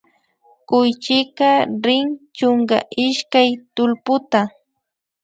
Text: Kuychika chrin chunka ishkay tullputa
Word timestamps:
Kuychika 0.67 1.49
chrin 1.81 2.05
chunka 2.37 2.77
ishkay 3.05 3.49
tullputa 3.75 4.41